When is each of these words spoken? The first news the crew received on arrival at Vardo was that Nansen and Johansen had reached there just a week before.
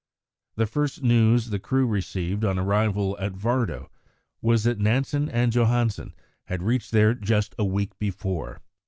The 0.55 0.65
first 0.65 1.03
news 1.03 1.51
the 1.51 1.59
crew 1.59 1.85
received 1.85 2.43
on 2.43 2.57
arrival 2.57 3.15
at 3.19 3.33
Vardo 3.33 3.91
was 4.41 4.63
that 4.63 4.79
Nansen 4.79 5.29
and 5.29 5.51
Johansen 5.53 6.15
had 6.45 6.63
reached 6.63 6.89
there 6.89 7.13
just 7.13 7.53
a 7.59 7.65
week 7.65 7.99
before. 7.99 8.61